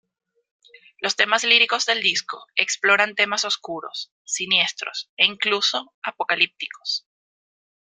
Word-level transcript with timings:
Los 0.97 1.15
temas 1.15 1.43
líricos 1.43 1.85
del 1.85 2.01
disco 2.01 2.47
exploran 2.55 3.13
temas 3.13 3.45
oscuros, 3.45 4.11
siniestros 4.23 5.11
e 5.15 5.27
incluso 5.27 5.93
apocalípticos. 6.01 7.05